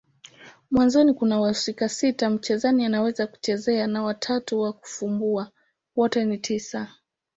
Mwanzoni 0.71 1.13
kuna 1.13 1.39
wahusika 1.39 1.89
sita 1.89 2.29
mchezaji 2.29 2.83
anaweza 2.85 3.27
kuchezea 3.27 3.87
na 3.87 4.03
watatu 4.03 4.59
wa 4.61 4.73
kufumbua. 4.73 5.51
Wote 5.95 6.25
ni 6.25 6.37
tisa. 6.37 6.87